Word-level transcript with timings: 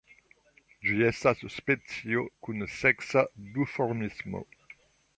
Ĝi 0.87 0.95
estas 1.09 1.43
specio 1.57 2.25
kun 2.47 2.67
seksa 2.79 3.27
duformismo. 3.59 4.47